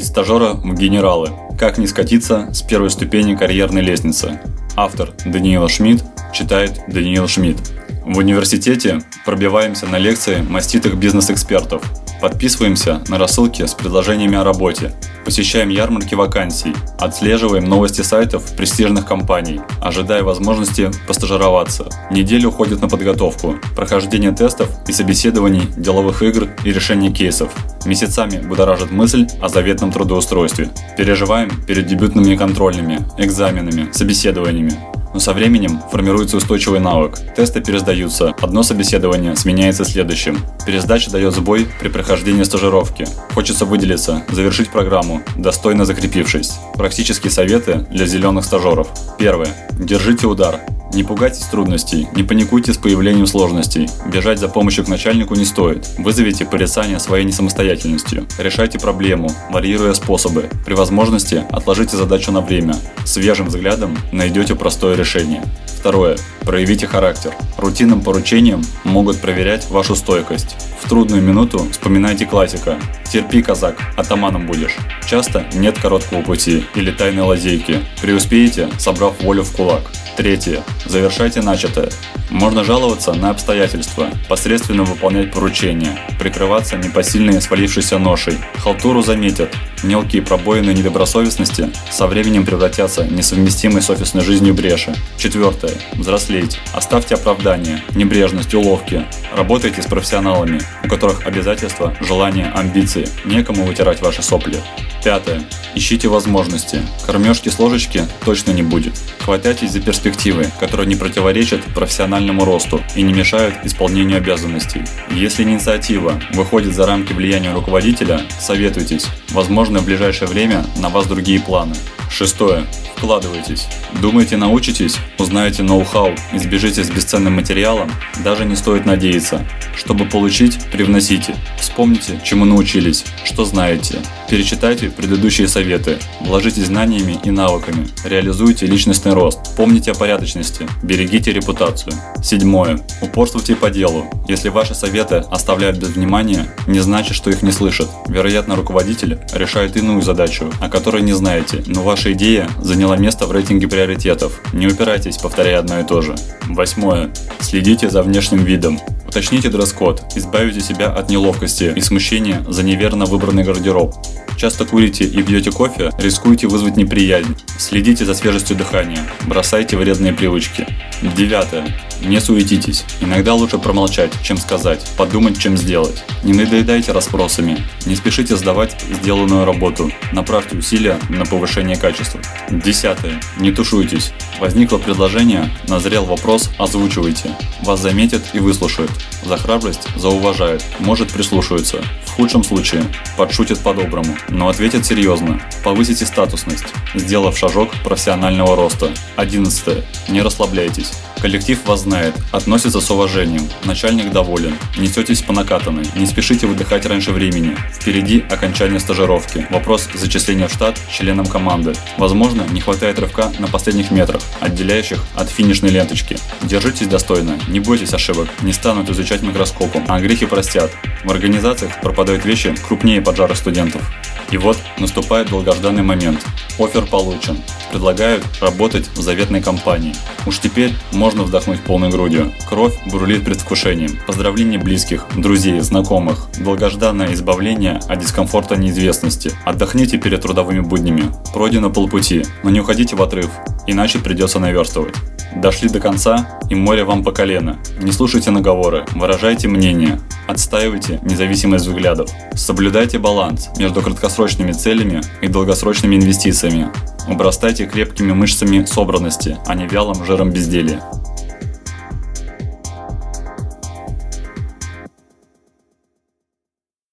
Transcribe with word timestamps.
Из 0.00 0.06
стажера 0.06 0.54
в 0.54 0.74
генералы. 0.76 1.28
Как 1.58 1.76
не 1.76 1.86
скатиться 1.86 2.48
с 2.54 2.62
первой 2.62 2.88
ступени 2.88 3.34
карьерной 3.34 3.82
лестницы. 3.82 4.40
Автор 4.74 5.12
Даниил 5.26 5.68
Шмидт 5.68 6.02
читает 6.32 6.80
Даниил 6.88 7.28
Шмидт. 7.28 7.70
В 8.06 8.16
университете 8.16 9.02
пробиваемся 9.26 9.86
на 9.86 9.98
лекции 9.98 10.40
маститых 10.40 10.96
бизнес-экспертов. 10.96 11.82
Подписываемся 12.20 13.02
на 13.08 13.18
рассылки 13.18 13.64
с 13.64 13.72
предложениями 13.72 14.36
о 14.36 14.44
работе. 14.44 14.92
Посещаем 15.24 15.70
ярмарки 15.70 16.14
вакансий. 16.14 16.74
Отслеживаем 16.98 17.64
новости 17.64 18.02
сайтов 18.02 18.54
престижных 18.56 19.06
компаний, 19.06 19.60
ожидая 19.80 20.22
возможности 20.22 20.90
постажироваться. 21.06 21.88
Неделя 22.10 22.48
уходит 22.48 22.82
на 22.82 22.88
подготовку, 22.88 23.56
прохождение 23.74 24.32
тестов 24.32 24.68
и 24.86 24.92
собеседований, 24.92 25.62
деловых 25.76 26.22
игр 26.22 26.48
и 26.64 26.72
решение 26.72 27.10
кейсов. 27.10 27.52
Месяцами 27.86 28.38
будоражит 28.38 28.90
мысль 28.90 29.26
о 29.40 29.48
заветном 29.48 29.90
трудоустройстве. 29.90 30.70
Переживаем 30.98 31.50
перед 31.66 31.86
дебютными 31.86 32.36
контрольными, 32.36 32.98
экзаменами, 33.16 33.90
собеседованиями. 33.92 34.78
Но 35.12 35.20
со 35.20 35.32
временем 35.32 35.80
формируется 35.90 36.36
устойчивый 36.36 36.80
навык. 36.80 37.18
Тесты 37.36 37.60
пересдаются, 37.60 38.34
одно 38.40 38.62
собеседование 38.62 39.36
сменяется 39.36 39.84
следующим. 39.84 40.38
Пересдача 40.66 41.10
дает 41.10 41.34
сбой 41.34 41.68
при 41.80 41.88
прохождении 41.88 42.42
стажировки. 42.42 43.06
Хочется 43.34 43.64
выделиться, 43.64 44.24
завершить 44.30 44.70
программу, 44.70 45.22
достойно 45.36 45.84
закрепившись. 45.84 46.52
Практические 46.74 47.30
советы 47.30 47.86
для 47.90 48.06
зеленых 48.06 48.44
стажеров. 48.44 48.88
Первое. 49.18 49.48
Держите 49.72 50.26
удар. 50.26 50.60
Не 50.92 51.04
пугайтесь 51.04 51.46
трудностей, 51.46 52.08
не 52.16 52.24
паникуйте 52.24 52.72
с 52.72 52.76
появлением 52.76 53.26
сложностей. 53.26 53.88
Бежать 54.06 54.40
за 54.40 54.48
помощью 54.48 54.84
к 54.84 54.88
начальнику 54.88 55.36
не 55.36 55.44
стоит. 55.44 55.88
Вызовите 55.98 56.44
порицание 56.44 56.98
своей 56.98 57.24
несамостоятельностью. 57.24 58.26
Решайте 58.38 58.78
проблему, 58.80 59.30
варьируя 59.50 59.94
способы. 59.94 60.50
При 60.66 60.74
возможности 60.74 61.44
отложите 61.50 61.96
задачу 61.96 62.32
на 62.32 62.40
время. 62.40 62.74
Свежим 63.04 63.46
взглядом 63.46 63.96
найдете 64.10 64.56
простое 64.56 64.96
решение. 64.96 65.44
Второе. 65.66 66.18
Проявите 66.40 66.86
характер. 66.86 67.32
Рутинным 67.56 68.02
поручением 68.02 68.62
могут 68.84 69.18
проверять 69.20 69.70
вашу 69.70 69.94
стойкость. 69.94 70.56
В 70.82 70.88
трудную 70.88 71.22
минуту 71.22 71.66
вспоминайте 71.70 72.26
классика. 72.26 72.78
Терпи, 73.10 73.42
казак, 73.42 73.76
атаманом 73.96 74.46
будешь. 74.46 74.76
Часто 75.06 75.46
нет 75.54 75.78
короткого 75.78 76.22
пути 76.22 76.64
или 76.74 76.90
тайной 76.90 77.22
лазейки. 77.22 77.78
Преуспеете, 78.02 78.68
собрав 78.78 79.22
волю 79.22 79.44
в 79.44 79.56
кулак. 79.56 79.82
Третье. 80.20 80.62
Завершайте 80.84 81.40
начатое. 81.40 81.88
Можно 82.28 82.62
жаловаться 82.62 83.14
на 83.14 83.30
обстоятельства, 83.30 84.10
посредственно 84.28 84.84
выполнять 84.84 85.32
поручения, 85.32 85.98
прикрываться 86.18 86.76
непосильной 86.76 87.40
свалившейся 87.40 87.96
ношей. 87.96 88.36
Халтуру 88.58 89.00
заметят. 89.00 89.48
Мелкие 89.82 90.20
пробоины 90.20 90.72
недобросовестности 90.72 91.70
со 91.90 92.06
временем 92.06 92.44
превратятся 92.44 93.04
в 93.04 93.10
несовместимые 93.10 93.80
с 93.80 93.88
офисной 93.88 94.22
жизнью 94.22 94.52
бреши. 94.52 94.94
Четвертое. 95.16 95.72
Взрослеть. 95.94 96.60
Оставьте 96.74 97.14
оправдания, 97.14 97.82
небрежность, 97.94 98.52
уловки. 98.52 99.06
Работайте 99.34 99.80
с 99.80 99.86
профессионалами, 99.86 100.60
у 100.84 100.88
которых 100.90 101.26
обязательства, 101.26 101.96
желания, 102.06 102.52
амбиции. 102.54 103.08
Некому 103.24 103.64
вытирать 103.64 104.02
ваши 104.02 104.22
сопли. 104.22 104.58
Пятое. 105.02 105.42
Ищите 105.74 106.08
возможности. 106.08 106.82
Кормежки 107.06 107.48
с 107.48 107.58
ложечки 107.58 108.06
точно 108.24 108.50
не 108.50 108.62
будет. 108.62 108.92
Хватайтесь 109.20 109.70
за 109.70 109.80
перспективы, 109.80 110.46
которые 110.58 110.86
не 110.86 110.96
противоречат 110.96 111.62
профессиональному 111.74 112.44
росту 112.44 112.82
и 112.94 113.02
не 113.02 113.12
мешают 113.12 113.54
исполнению 113.64 114.18
обязанностей. 114.18 114.82
Если 115.10 115.42
инициатива 115.42 116.20
выходит 116.34 116.74
за 116.74 116.86
рамки 116.86 117.12
влияния 117.12 117.52
руководителя, 117.52 118.22
советуйтесь. 118.38 119.06
Возможно, 119.30 119.78
в 119.78 119.84
ближайшее 119.84 120.28
время 120.28 120.66
на 120.76 120.88
вас 120.88 121.06
другие 121.06 121.40
планы. 121.40 121.74
Шестое. 122.10 122.66
Вкладывайтесь. 122.96 123.66
Думаете, 124.02 124.36
научитесь, 124.36 124.96
узнаете 125.16 125.62
ноу-хау, 125.62 126.14
избежите 126.34 126.84
с 126.84 126.90
бесценным 126.90 127.34
материалом, 127.34 127.90
даже 128.22 128.44
не 128.44 128.56
стоит 128.56 128.84
надеяться. 128.84 129.46
Чтобы 129.74 130.04
получить, 130.04 130.58
привносите. 130.70 131.34
Вспомните, 131.58 132.20
чему 132.24 132.44
научились, 132.44 133.06
что 133.24 133.46
знаете. 133.46 134.00
Перечитайте 134.28 134.89
предыдущие 134.90 135.48
советы, 135.48 135.98
вложитесь 136.20 136.66
знаниями 136.66 137.18
и 137.24 137.30
навыками, 137.30 137.88
реализуйте 138.04 138.66
личностный 138.66 139.12
рост, 139.12 139.56
помните 139.56 139.92
о 139.92 139.94
порядочности, 139.94 140.66
берегите 140.82 141.32
репутацию. 141.32 141.92
Седьмое. 142.22 142.80
Упорствуйте 143.02 143.56
по 143.56 143.70
делу. 143.70 144.04
Если 144.28 144.48
ваши 144.48 144.74
советы 144.74 145.24
оставляют 145.30 145.78
без 145.78 145.88
внимания, 145.88 146.54
не 146.66 146.80
значит, 146.80 147.16
что 147.16 147.30
их 147.30 147.42
не 147.42 147.52
слышат. 147.52 147.88
Вероятно, 148.08 148.56
руководитель 148.56 149.18
решает 149.32 149.76
иную 149.76 150.02
задачу, 150.02 150.52
о 150.60 150.68
которой 150.68 151.02
не 151.02 151.12
знаете, 151.12 151.62
но 151.66 151.82
ваша 151.82 152.12
идея 152.12 152.48
заняла 152.60 152.96
место 152.96 153.26
в 153.26 153.32
рейтинге 153.32 153.68
приоритетов. 153.68 154.40
Не 154.52 154.66
упирайтесь, 154.66 155.18
повторяя 155.18 155.60
одно 155.60 155.80
и 155.80 155.84
то 155.84 156.02
же. 156.02 156.14
Восьмое. 156.46 157.10
Следите 157.40 157.90
за 157.90 158.02
внешним 158.02 158.44
видом. 158.44 158.78
Уточните 159.06 159.48
дресс-код, 159.48 160.04
избавите 160.14 160.60
себя 160.60 160.86
от 160.86 161.10
неловкости 161.10 161.72
и 161.74 161.80
смущения 161.80 162.44
за 162.48 162.62
неверно 162.62 163.06
выбранный 163.06 163.42
гардероб. 163.42 163.94
Часто 164.40 164.64
курите 164.64 165.04
и 165.04 165.22
пьете 165.22 165.50
кофе, 165.50 165.90
рискуете 165.98 166.46
вызвать 166.46 166.78
неприязнь. 166.78 167.36
Следите 167.58 168.06
за 168.06 168.14
свежестью 168.14 168.56
дыхания, 168.56 169.06
бросайте 169.26 169.76
вредные 169.76 170.14
привычки. 170.14 170.66
Девятое. 171.02 171.78
Не 172.02 172.18
суетитесь. 172.20 172.84
Иногда 173.00 173.34
лучше 173.34 173.58
промолчать, 173.58 174.10
чем 174.22 174.38
сказать, 174.38 174.90
подумать, 174.96 175.38
чем 175.38 175.58
сделать. 175.58 176.02
Не 176.24 176.32
надоедайте 176.32 176.92
расспросами. 176.92 177.62
Не 177.84 177.94
спешите 177.94 178.36
сдавать 178.36 178.74
сделанную 178.90 179.44
работу. 179.44 179.92
Направьте 180.12 180.56
усилия 180.56 180.98
на 181.10 181.26
повышение 181.26 181.76
качества. 181.76 182.20
Десятое. 182.50 183.20
Не 183.36 183.52
тушуйтесь. 183.52 184.12
Возникло 184.40 184.78
предложение, 184.78 185.50
назрел 185.68 186.06
вопрос, 186.06 186.50
озвучивайте. 186.56 187.36
Вас 187.62 187.80
заметят 187.80 188.22
и 188.32 188.38
выслушают. 188.38 188.90
За 189.22 189.36
храбрость 189.36 189.86
зауважают, 189.96 190.64
может 190.78 191.12
прислушаются. 191.12 191.82
В 192.06 192.10
худшем 192.12 192.42
случае 192.42 192.82
подшутят 193.18 193.60
по-доброму, 193.60 194.16
но 194.30 194.48
ответят 194.48 194.86
серьезно. 194.86 195.40
Повысите 195.62 196.06
статусность, 196.06 196.64
сделав 196.94 197.36
шажок 197.36 197.70
профессионального 197.84 198.56
роста. 198.56 198.90
11. 199.16 199.84
Не 200.08 200.22
расслабляйтесь. 200.22 200.92
Коллектив 201.20 201.58
вас 201.66 201.82
знает, 201.82 202.14
относится 202.32 202.80
с 202.80 202.90
уважением, 202.90 203.46
начальник 203.64 204.10
доволен, 204.10 204.56
несетесь 204.78 205.20
по 205.20 205.34
накатанной, 205.34 205.84
не 205.94 206.06
спешите 206.06 206.46
выдыхать 206.46 206.86
раньше 206.86 207.12
времени. 207.12 207.54
Впереди 207.74 208.24
окончание 208.30 208.80
стажировки, 208.80 209.46
вопрос 209.50 209.86
зачисления 209.92 210.48
в 210.48 210.52
штат 210.52 210.80
членам 210.90 211.26
команды. 211.26 211.74
Возможно, 211.98 212.44
не 212.50 212.62
хватает 212.62 212.98
рывка 212.98 213.30
на 213.38 213.48
последних 213.48 213.90
метрах, 213.90 214.22
отделяющих 214.40 215.04
от 215.14 215.28
финишной 215.28 215.68
ленточки. 215.68 216.16
Держитесь 216.42 216.86
достойно, 216.86 217.38
не 217.48 217.60
бойтесь 217.60 217.92
ошибок, 217.92 218.28
не 218.40 218.54
станут 218.54 218.88
изучать 218.88 219.20
микроскопом, 219.20 219.84
а 219.88 220.00
грехи 220.00 220.24
простят. 220.24 220.70
В 221.04 221.10
организациях 221.10 221.82
пропадают 221.82 222.24
вещи 222.24 222.54
крупнее 222.66 223.02
поджара 223.02 223.34
студентов. 223.34 223.82
И 224.30 224.36
вот 224.36 224.56
наступает 224.78 225.30
долгожданный 225.30 225.82
момент. 225.82 226.24
Офер 226.58 226.86
получен. 226.86 227.38
Предлагают 227.70 228.24
работать 228.40 228.88
в 228.94 229.00
заветной 229.00 229.42
компании. 229.42 229.94
Уж 230.26 230.38
теперь 230.38 230.72
можно 230.92 231.22
вздохнуть 231.22 231.60
полной 231.60 231.90
грудью. 231.90 232.32
Кровь 232.48 232.74
бурлит 232.86 233.24
предвкушением. 233.24 233.98
Поздравления 234.06 234.58
близких, 234.58 235.06
друзей, 235.16 235.60
знакомых. 235.60 236.28
Долгожданное 236.38 237.12
избавление 237.14 237.80
от 237.88 237.98
дискомфорта 237.98 238.56
неизвестности. 238.56 239.32
Отдохните 239.44 239.98
перед 239.98 240.22
трудовыми 240.22 240.60
буднями. 240.60 241.12
Пройдено 241.32 241.70
полпути, 241.70 242.24
но 242.42 242.50
не 242.50 242.60
уходите 242.60 242.96
в 242.96 243.02
отрыв, 243.02 243.30
иначе 243.66 243.98
придется 243.98 244.38
наверстывать. 244.38 244.94
Дошли 245.36 245.68
до 245.68 245.80
конца, 245.80 246.38
и 246.50 246.54
море 246.54 246.84
вам 246.84 247.04
по 247.04 247.12
колено. 247.12 247.58
Не 247.80 247.92
слушайте 247.92 248.30
наговоры, 248.30 248.84
выражайте 248.94 249.48
мнение, 249.48 250.00
отстаивайте 250.26 251.00
независимость 251.02 251.66
взглядов. 251.66 252.10
Соблюдайте 252.34 252.98
баланс 252.98 253.50
между 253.56 253.80
краткосрочными 253.80 254.52
целями 254.52 255.00
и 255.22 255.28
долгосрочными 255.28 255.96
инвестициями. 255.96 256.68
Обрастайте 257.08 257.66
крепкими 257.66 258.12
мышцами 258.12 258.64
собранности, 258.64 259.38
а 259.46 259.54
не 259.54 259.66
вялым 259.66 260.04
жиром 260.04 260.30
безделия. 260.30 260.82